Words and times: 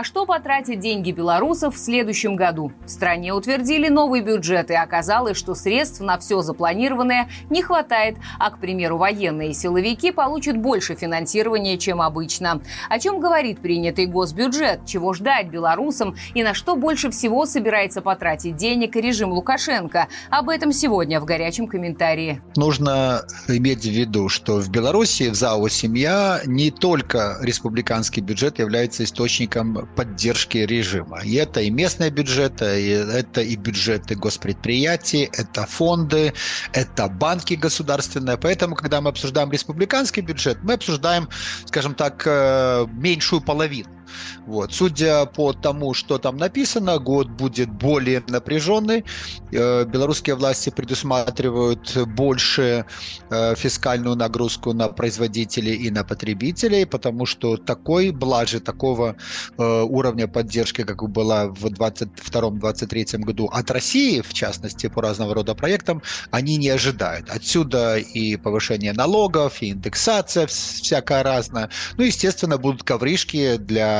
На 0.00 0.04
что 0.04 0.24
потратить 0.24 0.80
деньги 0.80 1.10
белорусов 1.12 1.74
в 1.74 1.78
следующем 1.78 2.34
году? 2.34 2.72
В 2.86 2.88
стране 2.88 3.34
утвердили 3.34 3.90
новый 3.90 4.22
бюджет, 4.22 4.70
и 4.70 4.74
оказалось, 4.74 5.36
что 5.36 5.54
средств 5.54 6.00
на 6.00 6.18
все 6.18 6.40
запланированное 6.40 7.28
не 7.50 7.60
хватает, 7.60 8.16
а, 8.38 8.50
к 8.50 8.58
примеру, 8.58 8.96
военные 8.96 9.52
силовики 9.52 10.10
получат 10.10 10.56
больше 10.56 10.94
финансирования, 10.94 11.76
чем 11.76 12.00
обычно. 12.00 12.62
О 12.88 12.98
чем 12.98 13.20
говорит 13.20 13.60
принятый 13.60 14.06
госбюджет, 14.06 14.86
чего 14.86 15.12
ждать 15.12 15.48
белорусам 15.48 16.16
и 16.32 16.42
на 16.42 16.54
что 16.54 16.76
больше 16.76 17.10
всего 17.10 17.44
собирается 17.44 18.00
потратить 18.00 18.56
денег 18.56 18.96
режим 18.96 19.32
Лукашенко? 19.32 20.08
Об 20.30 20.48
этом 20.48 20.72
сегодня 20.72 21.20
в 21.20 21.26
горячем 21.26 21.66
комментарии. 21.66 22.40
Нужно 22.56 23.20
иметь 23.48 23.82
в 23.82 23.90
виду, 23.90 24.30
что 24.30 24.62
в 24.62 24.70
Беларуси 24.70 25.28
в 25.28 25.34
ЗАО 25.34 25.68
«Семья» 25.68 26.40
не 26.46 26.70
только 26.70 27.36
республиканский 27.42 28.22
бюджет 28.22 28.58
является 28.58 29.04
источником 29.04 29.89
поддержки 29.96 30.58
режима. 30.58 31.20
И 31.24 31.34
это 31.34 31.60
и 31.60 31.70
местные 31.70 32.10
бюджеты, 32.10 32.80
и 32.80 32.88
это 32.90 33.40
и 33.40 33.56
бюджеты 33.56 34.14
госпредприятий, 34.14 35.30
это 35.32 35.66
фонды, 35.66 36.32
это 36.72 37.08
банки 37.08 37.54
государственные. 37.54 38.36
Поэтому, 38.36 38.74
когда 38.74 39.00
мы 39.00 39.10
обсуждаем 39.10 39.50
республиканский 39.50 40.22
бюджет, 40.22 40.58
мы 40.62 40.74
обсуждаем, 40.74 41.28
скажем 41.66 41.94
так, 41.94 42.22
э, 42.26 42.86
меньшую 42.92 43.40
половину. 43.40 43.99
Вот. 44.46 44.72
Судя 44.72 45.26
по 45.26 45.52
тому, 45.52 45.94
что 45.94 46.18
там 46.18 46.36
написано, 46.36 46.98
год 46.98 47.28
будет 47.28 47.70
более 47.70 48.22
напряженный. 48.28 49.04
Э, 49.52 49.84
белорусские 49.84 50.36
власти 50.36 50.70
предусматривают 50.70 51.96
больше 52.06 52.84
э, 53.30 53.54
фискальную 53.54 54.16
нагрузку 54.16 54.72
на 54.72 54.88
производителей 54.88 55.74
и 55.74 55.90
на 55.90 56.04
потребителей, 56.04 56.86
потому 56.86 57.26
что 57.26 57.56
такой 57.56 58.10
блажи, 58.10 58.60
такого 58.60 59.16
э, 59.58 59.82
уровня 59.82 60.28
поддержки, 60.28 60.84
как 60.84 61.02
была 61.10 61.46
в 61.46 61.66
2022-2023 61.66 63.18
году 63.18 63.46
от 63.46 63.70
России, 63.70 64.20
в 64.20 64.32
частности, 64.32 64.88
по 64.88 65.02
разного 65.02 65.34
рода 65.34 65.54
проектам, 65.54 66.02
они 66.30 66.56
не 66.56 66.68
ожидают. 66.68 67.30
Отсюда 67.30 67.96
и 67.96 68.36
повышение 68.36 68.92
налогов, 68.92 69.62
и 69.62 69.70
индексация 69.70 70.46
всякая 70.46 71.22
разная. 71.22 71.70
Ну, 71.96 72.04
естественно, 72.04 72.58
будут 72.58 72.82
ковришки 72.82 73.56
для 73.56 73.99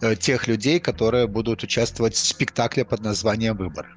Э, 0.00 0.16
тех 0.16 0.48
людей, 0.48 0.80
которые 0.80 1.26
будут 1.26 1.62
участвовать 1.62 2.14
в 2.14 2.26
спектакле 2.26 2.84
под 2.84 3.02
названием 3.02 3.56
«Выборы» 3.56 3.88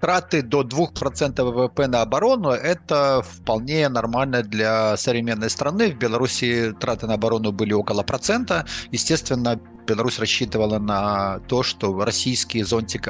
траты 0.00 0.42
до 0.42 0.62
2% 0.62 1.42
ВВП 1.42 1.86
на 1.88 2.02
оборону– 2.02 2.50
это 2.50 3.22
вполне 3.22 3.88
нормально 3.88 4.42
для 4.42 4.96
современной 4.96 5.50
страны. 5.50 5.90
В 5.90 5.98
Беларуси 5.98 6.72
траты 6.78 7.06
на 7.06 7.14
оборону 7.14 7.52
были 7.52 7.72
около 7.72 8.02
процента. 8.02 8.64
Естественно, 8.92 9.58
Беларусь 9.88 10.18
рассчитывала 10.18 10.78
на 10.78 11.40
то, 11.48 11.62
что 11.62 11.98
российский 12.04 12.62
зонтик 12.62 13.08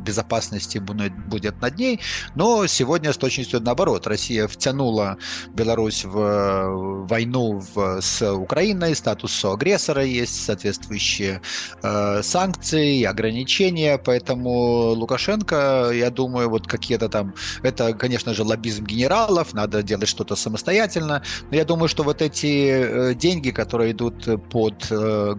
безопасности 0.00 0.78
будет 0.78 1.60
над 1.60 1.78
ней, 1.78 2.00
но 2.34 2.66
сегодня 2.66 3.12
с 3.12 3.16
точностью 3.16 3.60
наоборот. 3.60 4.06
Россия 4.06 4.46
втянула 4.48 5.16
Беларусь 5.54 6.04
в 6.04 7.06
войну 7.06 7.62
в, 7.74 8.00
с 8.00 8.22
Украиной, 8.32 8.94
статус 8.94 9.44
агрессора 9.44 10.02
есть, 10.04 10.44
соответствующие 10.44 11.40
э, 11.82 12.22
санкции, 12.22 13.04
ограничения, 13.04 13.98
поэтому 13.98 14.90
Лукашенко, 14.94 15.90
я 15.92 16.10
думаю, 16.10 16.50
вот 16.50 16.66
какие-то 16.66 17.08
там, 17.08 17.34
это, 17.62 17.92
конечно 17.94 18.34
же, 18.34 18.42
лоббизм 18.42 18.84
генералов, 18.84 19.54
надо 19.54 19.82
делать 19.82 20.08
что-то 20.08 20.36
самостоятельно, 20.36 21.22
но 21.50 21.56
я 21.56 21.64
думаю, 21.64 21.88
что 21.88 22.02
вот 22.02 22.22
эти 22.22 22.70
э, 22.70 23.14
деньги, 23.14 23.50
которые 23.50 23.92
идут 23.92 24.28
под, 24.50 24.86
э, 24.90 25.34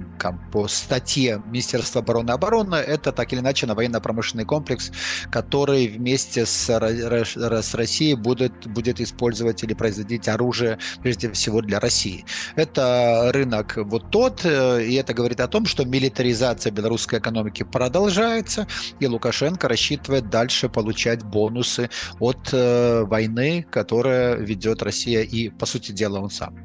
по 0.52 0.68
статье 0.70 1.42
Министерства 1.46 2.02
обороны 2.02 2.32
обороны, 2.32 2.76
это 2.76 3.12
так 3.12 3.34
или 3.34 3.40
иначе 3.40 3.66
на 3.68 3.76
военно-промышленный 3.76 4.46
комплекс, 4.46 4.92
который 5.32 5.88
вместе 5.88 6.46
с, 6.46 6.70
с 6.70 7.74
Россией 7.74 8.16
будет, 8.16 8.68
будет 8.68 9.00
использовать 9.02 9.64
или 9.64 9.74
производить 9.74 10.28
оружие, 10.28 10.78
прежде 11.02 11.32
всего, 11.32 11.62
для 11.62 11.80
России. 11.80 12.26
Это 12.56 13.32
рынок 13.34 13.78
вот 13.78 14.12
тот, 14.12 14.42
э, 14.46 14.86
и 14.86 14.96
это 14.96 15.14
говорит 15.14 15.40
о 15.40 15.48
том, 15.48 15.66
что 15.66 15.86
милитаризация 15.86 16.72
белорусской 16.72 17.20
экономики 17.20 17.64
продолжается, 17.64 18.68
и 19.00 19.08
Лукашенко 19.08 19.68
рассчитывает 19.68 20.30
дальше 20.30 20.70
получать 20.70 21.24
бонусы 21.24 21.90
от 22.20 22.50
э, 22.52 23.04
войны, 23.04 23.66
которая 23.70 24.36
ведет 24.36 24.82
Россия, 24.84 25.22
и, 25.22 25.50
по 25.50 25.66
сути 25.66 25.92
дела, 25.92 26.20
он 26.20 26.30
сам. 26.30 26.56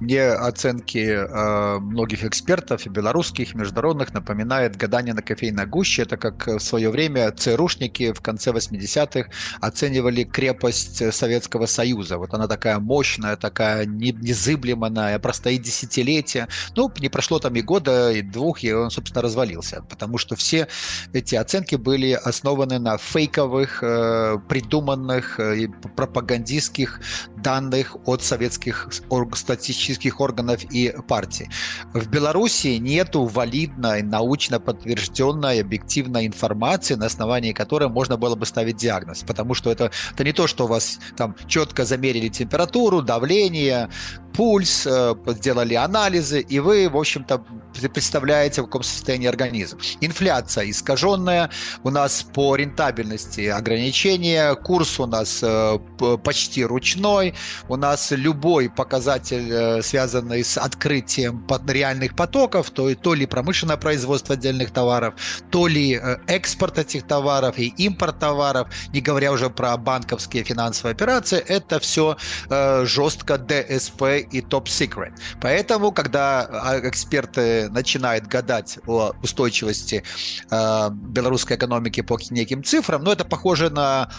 Мне 0.00 0.28
оценки 0.28 0.98
э, 0.98 1.78
многих 1.78 2.24
экспертов, 2.24 2.84
и 2.84 2.88
белорусских, 2.88 3.54
и 3.54 3.56
международных, 3.56 4.12
напоминает 4.12 4.76
гадание 4.76 5.14
на 5.14 5.22
кофейной 5.22 5.66
гуще. 5.66 6.02
Это 6.02 6.16
как 6.16 6.46
в 6.46 6.58
свое 6.58 6.90
время 6.90 7.30
ЦРУшники 7.30 8.12
в 8.12 8.20
конце 8.20 8.50
80-х 8.50 9.30
оценивали 9.60 10.24
крепость 10.24 11.14
Советского 11.14 11.66
Союза. 11.66 12.18
Вот 12.18 12.34
она 12.34 12.48
такая 12.48 12.80
мощная, 12.80 13.36
такая 13.36 13.86
незыблемая, 13.86 15.18
простоит 15.20 15.62
десятилетия. 15.62 16.48
Ну, 16.74 16.90
не 16.98 17.08
прошло 17.08 17.38
там 17.38 17.54
и 17.54 17.62
года, 17.62 18.10
и 18.10 18.22
двух, 18.22 18.64
и 18.64 18.72
он, 18.72 18.90
собственно, 18.90 19.22
развалился. 19.22 19.84
Потому 19.88 20.18
что 20.18 20.34
все 20.34 20.66
эти 21.12 21.36
оценки 21.36 21.76
были 21.76 22.12
основаны 22.12 22.80
на 22.80 22.98
фейковых, 22.98 23.82
э, 23.82 24.38
придуманных 24.48 25.38
э, 25.38 25.68
пропагандистских 25.96 27.00
данных 27.36 27.96
от 28.06 28.22
советских 28.22 28.88
статистических 29.34 29.83
политических 29.84 30.20
органов 30.20 30.64
и 30.72 30.94
партий. 31.08 31.48
В 31.92 32.08
Беларуси 32.08 32.78
нету 32.78 33.24
валидной, 33.24 34.02
научно 34.02 34.60
подтвержденной, 34.60 35.60
объективной 35.60 36.26
информации, 36.26 36.96
на 36.96 37.06
основании 37.06 37.52
которой 37.52 37.88
можно 37.88 38.16
было 38.16 38.34
бы 38.34 38.46
ставить 38.46 38.76
диагноз. 38.76 39.24
Потому 39.26 39.54
что 39.54 39.70
это, 39.70 39.90
это 40.14 40.24
не 40.24 40.32
то, 40.32 40.46
что 40.46 40.64
у 40.64 40.68
вас 40.68 40.98
там 41.16 41.34
четко 41.46 41.84
замерили 41.84 42.28
температуру, 42.28 43.02
давление, 43.02 43.88
пульс, 44.34 44.86
э, 44.86 45.14
сделали 45.26 45.74
анализы, 45.74 46.40
и 46.40 46.60
вы, 46.60 46.88
в 46.88 46.96
общем-то, 46.96 47.44
представляете, 47.92 48.62
в 48.62 48.66
каком 48.66 48.82
состоянии 48.82 49.28
организм. 49.28 49.78
Инфляция 50.00 50.70
искаженная, 50.70 51.50
у 51.84 51.90
нас 51.90 52.22
по 52.34 52.56
рентабельности 52.56 53.46
ограничения, 53.46 54.54
курс 54.54 55.00
у 55.00 55.06
нас 55.06 55.40
э, 55.42 55.78
почти 56.22 56.64
ручной, 56.64 57.34
у 57.68 57.76
нас 57.76 58.10
любой 58.10 58.68
показатель, 58.68 59.52
э, 59.52 59.73
связанный 59.82 60.44
с 60.44 60.58
открытием 60.58 61.46
реальных 61.68 62.14
потоков, 62.16 62.70
то, 62.70 62.94
то 62.94 63.14
ли 63.14 63.26
промышленное 63.26 63.76
производство 63.76 64.34
отдельных 64.34 64.70
товаров, 64.70 65.14
то 65.50 65.66
ли 65.66 66.00
экспорт 66.26 66.78
этих 66.78 67.06
товаров 67.06 67.58
и 67.58 67.68
импорт 67.68 68.18
товаров, 68.18 68.68
не 68.92 69.00
говоря 69.00 69.32
уже 69.32 69.50
про 69.50 69.76
банковские 69.76 70.44
финансовые 70.44 70.92
операции, 70.92 71.38
это 71.38 71.78
все 71.80 72.16
жестко 72.48 73.38
ДСП 73.38 74.02
и 74.30 74.40
топ 74.40 74.68
secret. 74.68 75.12
Поэтому, 75.40 75.92
когда 75.92 76.42
а, 76.42 76.80
эксперты 76.88 77.68
начинают 77.70 78.26
гадать 78.26 78.78
о 78.86 79.12
устойчивости 79.22 80.02
э, 80.50 80.90
белорусской 80.90 81.56
экономики 81.56 82.00
по 82.00 82.18
неким 82.30 82.62
цифрам, 82.64 83.02
ну, 83.02 83.10
это 83.10 83.24
похоже 83.24 83.70
на 83.70 84.10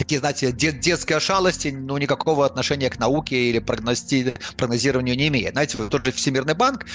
такие, 0.00 0.18
знаете, 0.18 0.50
дет, 0.50 0.80
детские 0.80 1.20
шалости, 1.20 1.68
ну, 1.68 1.98
никакого 1.98 2.46
отношения 2.46 2.88
к 2.88 2.98
науке 2.98 3.36
или 3.50 3.58
прогности, 3.58 4.34
прогнозированию 4.56 5.14
не 5.14 5.28
имеет. 5.28 5.52
Знаете, 5.52 5.76
тот 5.76 6.06
же 6.06 6.12
Всемирный 6.12 6.54
банк 6.54 6.86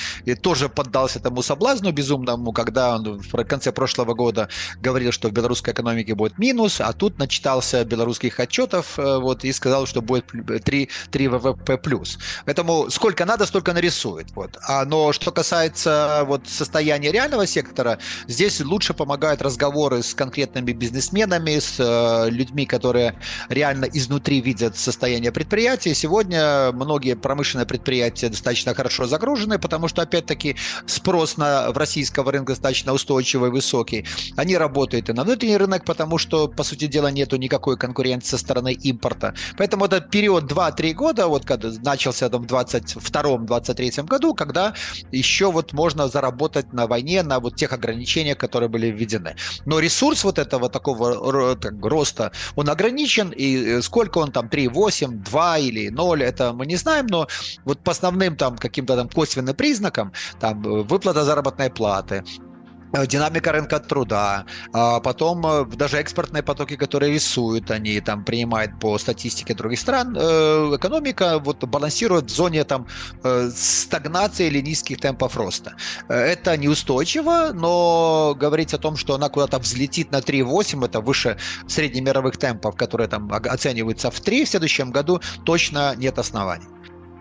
тоже 0.42 0.70
поддался 0.70 1.20
этому 1.20 1.44
соблазну 1.44 1.92
безумному, 1.92 2.52
когда 2.52 2.96
он 2.96 3.20
в 3.20 3.44
конце 3.44 3.72
прошлого 3.72 4.16
года 4.16 4.50
говорил, 4.82 5.12
что 5.12 5.30
в 5.30 5.34
белорусской 5.34 5.74
экономике 5.74 6.16
будет 6.16 6.40
минус, 6.40 6.82
а 6.82 6.94
тут 6.94 7.20
начитался 7.20 7.86
белорусских 7.86 8.40
отчетов 8.40 8.98
э, 8.98 9.20
вот, 9.20 9.46
и 9.46 9.52
сказал, 9.52 9.86
что 9.86 10.02
будет 10.02 10.26
3, 10.64 10.90
3 11.12 11.28
ВВП 11.28 11.78
плюс. 11.78 12.18
Поэтому 12.46 12.90
сколько 12.90 13.26
надо, 13.26 13.46
столько 13.46 13.74
нарисует. 13.74 14.32
Вот. 14.36 14.58
А, 14.68 14.84
но 14.86 15.14
что 15.14 15.32
касается 15.32 16.24
вот, 16.26 16.48
состояния 16.48 17.12
реального 17.12 17.46
сектора, 17.46 18.00
здесь 18.28 18.62
лучше 18.62 18.96
помогают 18.96 19.44
разговоры 19.44 20.02
с 20.02 20.16
конкретными 20.16 20.72
бизнесменами, 20.72 21.60
с 21.60 21.76
э, 21.78 22.30
людьми, 22.32 22.66
которые 22.66 22.95
которые 22.96 23.16
реально 23.50 23.86
изнутри 23.86 24.42
видят 24.42 24.78
состояние 24.78 25.32
предприятия. 25.32 25.94
Сегодня 25.94 26.72
многие 26.72 27.16
промышленные 27.16 27.66
предприятия 27.66 28.30
достаточно 28.30 28.74
хорошо 28.74 29.06
загружены, 29.06 29.60
потому 29.60 29.90
что, 29.90 30.02
опять-таки, 30.02 30.56
спрос 30.86 31.38
на, 31.38 31.72
в 31.72 31.78
российского 31.78 32.32
рынка 32.32 32.54
достаточно 32.54 32.94
устойчивый, 32.94 33.52
высокий. 33.52 34.06
Они 34.38 34.56
работают 34.58 35.10
и 35.10 35.14
на 35.14 35.24
внутренний 35.24 35.58
рынок, 35.58 35.84
потому 35.84 36.18
что, 36.18 36.48
по 36.48 36.64
сути 36.64 36.88
дела, 36.88 37.12
нету 37.12 37.36
никакой 37.36 37.78
конкуренции 37.78 38.30
со 38.30 38.38
стороны 38.38 38.74
импорта. 38.74 39.34
Поэтому 39.58 39.86
этот 39.86 40.10
период 40.10 40.50
2-3 40.50 40.94
года, 40.94 41.28
вот 41.28 41.46
когда 41.46 41.72
начался 41.84 42.30
там 42.30 42.48
в 42.48 42.52
22-23 42.52 44.04
году, 44.06 44.34
когда 44.34 44.74
еще 45.12 45.52
вот 45.52 45.74
можно 45.74 46.08
заработать 46.08 46.72
на 46.72 46.88
войне, 46.88 47.24
на 47.24 47.40
вот 47.40 47.56
тех 47.58 47.74
ограничениях, 47.74 48.38
которые 48.38 48.70
были 48.70 48.88
введены. 48.88 49.36
Но 49.66 49.80
ресурс 49.80 50.24
вот 50.24 50.40
этого 50.40 50.70
такого 50.70 51.56
так, 51.56 51.74
роста, 51.84 52.32
он 52.56 52.70
ограничен 52.70 52.85
ограничен, 52.86 53.32
и 53.32 53.78
э, 53.78 53.82
сколько 53.82 54.20
он 54.20 54.32
там, 54.32 54.50
3, 54.50 54.68
8, 54.68 55.24
2 55.24 55.58
или 55.58 55.90
0, 55.90 56.24
это 56.24 56.54
мы 56.54 56.66
не 56.66 56.76
знаем, 56.76 57.08
но 57.08 57.28
вот 57.66 57.80
по 57.80 57.92
основным 57.92 58.36
там 58.36 58.58
каким-то 58.58 58.96
там 58.96 59.10
косвенным 59.10 59.56
признакам, 59.56 60.12
там 60.40 60.64
э, 60.64 60.84
выплата 60.84 61.24
заработной 61.24 61.70
платы, 61.70 62.24
динамика 63.08 63.52
рынка 63.52 63.80
труда, 63.80 64.46
а 64.74 65.00
потом 65.00 65.46
э, 65.46 65.66
даже 65.66 65.98
экспортные 65.98 66.44
потоки, 66.44 66.76
которые 66.76 67.14
рисуют, 67.14 67.72
они 67.72 68.00
там 68.00 68.24
принимают 68.24 68.80
по 68.80 68.98
статистике 68.98 69.54
других 69.54 69.80
стран, 69.80 70.16
э, 70.18 70.76
экономика 70.76 71.40
вот 71.40 71.64
балансирует 71.66 72.26
в 72.26 72.36
зоне 72.36 72.64
там 72.64 72.88
стагнации 73.54 74.48
или 74.48 74.62
низких 74.62 75.00
темпов 75.00 75.36
роста. 75.36 75.76
Это 76.08 76.58
неустойчиво, 76.58 77.52
но 77.54 78.36
говорить 78.40 78.74
о 78.74 78.78
том, 78.78 78.98
что 78.98 79.16
она 79.16 79.30
куда-то 79.30 79.60
взлетит 79.60 80.12
на 80.12 80.20
3,8, 80.20 80.86
это 80.86 81.02
выше 81.02 81.38
среднемировых 81.68 82.38
темпов, 82.38 82.76
которые 82.76 83.08
там 83.08 83.32
оцениваются 83.32 84.12
в 84.12 84.20
3 84.20 84.46
в 84.46 84.50
следующем 84.50 84.92
году, 84.92 85.22
точно 85.44 85.96
нет 85.96 86.20
оснований. 86.20 86.75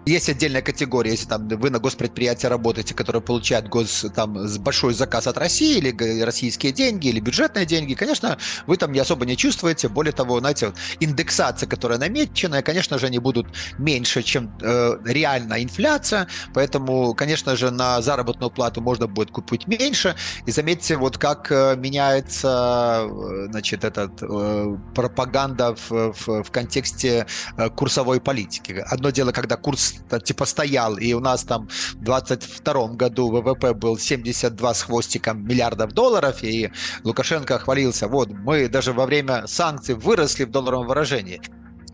Есть 0.06 0.28
отдельная 0.28 0.60
категория, 0.60 1.12
если 1.12 1.26
там 1.26 1.48
вы 1.48 1.70
на 1.70 1.78
госпредприятии 1.78 2.46
работаете, 2.46 2.94
которое 2.94 3.20
получает 3.20 3.68
гос, 3.68 4.04
там, 4.14 4.36
большой 4.58 4.92
заказ 4.92 5.26
от 5.26 5.38
России, 5.38 5.78
или 5.78 6.20
российские 6.22 6.72
деньги, 6.72 7.08
или 7.08 7.20
бюджетные 7.20 7.64
деньги, 7.64 7.94
конечно, 7.94 8.36
вы 8.66 8.76
там 8.76 8.92
не 8.92 8.98
особо 8.98 9.24
не 9.24 9.36
чувствуете. 9.36 9.88
Более 9.88 10.12
того, 10.12 10.40
знаете, 10.40 10.74
индексация, 11.00 11.66
которая 11.66 11.98
намечена, 11.98 12.62
конечно 12.62 12.98
же, 12.98 13.06
они 13.06 13.18
будут 13.18 13.46
меньше, 13.78 14.22
чем 14.22 14.54
э, 14.60 14.98
реальная 15.06 15.62
инфляция, 15.62 16.28
поэтому, 16.52 17.14
конечно 17.14 17.56
же, 17.56 17.70
на 17.70 18.02
заработную 18.02 18.50
плату 18.50 18.82
можно 18.82 19.06
будет 19.06 19.30
купить 19.30 19.66
меньше. 19.66 20.16
И 20.44 20.50
заметьте, 20.50 20.96
вот 20.96 21.16
как 21.16 21.50
э, 21.50 21.76
меняется, 21.76 23.06
э, 23.08 23.46
значит, 23.50 23.84
этот 23.84 24.22
э, 24.22 24.76
пропаганда 24.94 25.74
в, 25.74 26.12
в, 26.12 26.42
в 26.42 26.50
контексте 26.50 27.26
э, 27.56 27.70
курсовой 27.70 28.20
политики. 28.20 28.84
Одно 28.86 29.08
дело, 29.08 29.32
когда 29.32 29.56
курс 29.56 29.93
типа 30.24 30.44
стоял, 30.44 30.96
и 30.96 31.12
у 31.12 31.20
нас 31.20 31.44
там 31.44 31.68
в 31.94 32.04
22 32.04 32.88
году 32.88 33.30
ВВП 33.30 33.74
был 33.74 33.98
72 33.98 34.74
с 34.74 34.82
хвостиком 34.82 35.46
миллиардов 35.46 35.92
долларов, 35.92 36.42
и 36.42 36.70
Лукашенко 37.04 37.58
хвалился, 37.58 38.08
вот, 38.08 38.30
мы 38.30 38.68
даже 38.68 38.92
во 38.92 39.06
время 39.06 39.46
санкций 39.46 39.94
выросли 39.94 40.44
в 40.44 40.50
долларовом 40.50 40.86
выражении. 40.88 41.40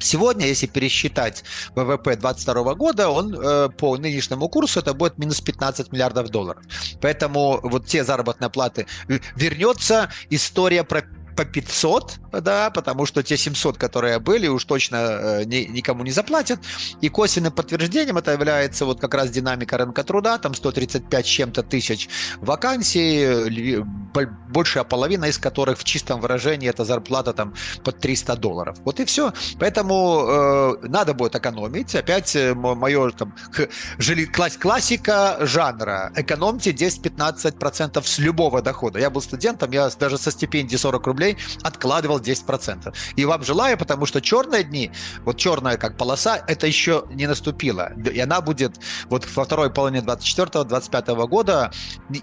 Сегодня, 0.00 0.47
если 0.47 0.67
пересчитать 0.67 1.44
ВВП 1.75 2.17
2022 2.17 2.75
года, 2.75 3.11
он 3.11 3.35
э, 3.35 3.69
по 3.69 3.97
нынешнему 3.99 4.49
курсу 4.49 4.81
это 4.81 4.94
будет 4.94 5.19
минус 5.19 5.41
15 5.43 5.93
миллиардов 5.93 6.31
долларов. 6.31 6.64
Поэтому 7.02 7.61
вот 7.62 7.87
те 7.87 8.02
заработные 8.02 8.49
платы 8.49 8.87
вернется 9.37 10.11
история 10.31 10.85
про 10.85 11.02
по 11.40 11.46
500, 11.46 12.19
да, 12.42 12.70
потому 12.70 13.06
что 13.06 13.22
те 13.22 13.37
700, 13.38 13.78
которые 13.78 14.19
были, 14.19 14.46
уж 14.46 14.64
точно 14.66 14.96
э, 14.96 15.44
ни, 15.44 15.64
никому 15.70 16.04
не 16.04 16.10
заплатят. 16.10 16.60
И 17.00 17.08
косвенным 17.08 17.52
подтверждением 17.52 18.19
это 18.19 18.32
является 18.32 18.84
вот 18.84 19.00
как 19.00 19.14
раз 19.14 19.31
динамика 19.31 19.78
рынка 19.78 20.04
труда, 20.04 20.37
там 20.37 20.54
135 20.54 21.26
с 21.26 21.28
чем-то 21.28 21.62
тысяч 21.62 22.10
вакансий, 22.40 23.82
большая 24.50 24.84
половина 24.84 25.26
из 25.26 25.38
которых 25.38 25.78
в 25.78 25.84
чистом 25.84 26.20
выражении 26.20 26.69
это 26.69 26.84
зарплата 26.84 27.32
там 27.32 27.54
под 27.84 27.98
300 28.00 28.37
долларов. 28.37 28.76
Вот 28.84 29.00
и 29.00 29.06
все. 29.06 29.32
Поэтому 29.58 30.26
э, 30.28 30.88
надо 30.88 31.14
будет 31.14 31.37
экономить. 31.37 31.94
Опять 31.94 32.37
э, 32.37 32.54
мое 32.54 33.10
там 33.12 33.32
классика 34.60 35.38
жанра. 35.40 36.12
Экономьте 36.16 36.72
10-15% 36.72 38.02
с 38.02 38.19
любого 38.19 38.60
дохода. 38.60 38.98
Я 38.98 39.08
был 39.08 39.22
студентом, 39.22 39.70
я 39.70 39.88
даже 39.98 40.19
со 40.19 40.31
стипендии 40.31 40.76
40 40.76 41.06
рублей 41.06 41.30
рублей 41.31 41.37
откладывал 41.62 42.21
10%. 42.21 42.94
И 43.17 43.25
вам 43.25 43.43
желаю, 43.43 43.79
потому 43.79 44.06
что 44.06 44.21
черные 44.21 44.65
дни, 44.65 44.91
вот 45.25 45.37
черная 45.37 45.77
как 45.77 45.97
полоса, 45.97 46.43
это 46.47 46.67
еще 46.67 47.05
не 47.11 47.27
наступила. 47.27 47.93
И 48.12 48.19
она 48.21 48.41
будет 48.41 48.79
вот 49.09 49.27
во 49.37 49.44
второй 49.44 49.71
половине 49.71 50.05
24-25 50.05 51.27
года, 51.27 51.71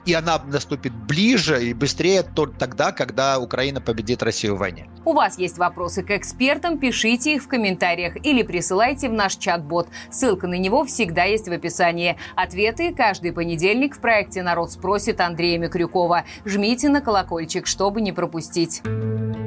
и 0.06 0.14
она 0.14 0.42
наступит 0.46 0.94
ближе 0.94 1.64
и 1.64 1.74
быстрее 1.74 2.24
тогда, 2.60 2.92
когда 2.92 3.40
Украина 3.40 3.82
победит 3.82 4.24
Россию 4.24 4.56
в 4.56 4.60
войне. 4.60 4.90
У 5.06 5.14
вас 5.14 5.38
есть 5.38 5.58
вопросы 5.58 6.04
к 6.04 6.12
экспертам, 6.12 6.78
пишите 6.78 7.36
их 7.36 7.44
в 7.44 7.48
комментариях 7.48 8.16
или 8.26 8.44
присылайте 8.44 9.10
в 9.10 9.14
наш 9.14 9.36
чат-бот. 9.36 9.88
Ссылка 10.12 10.48
на 10.48 10.58
него 10.58 10.84
всегда 10.86 11.24
есть 11.24 11.48
в 11.48 11.52
описании. 11.52 12.18
Ответы 12.36 12.94
каждый 12.94 13.32
понедельник 13.32 13.96
в 13.96 14.00
проекте 14.00 14.44
«Народ 14.44 14.72
спросит» 14.72 15.22
Андрея 15.22 15.58
Микрюкова. 15.60 16.26
Жмите 16.46 16.90
на 16.90 17.02
колокольчик, 17.02 17.68
чтобы 17.68 18.02
не 18.02 18.12
пропустить. 18.12 18.82
Música 18.88 19.47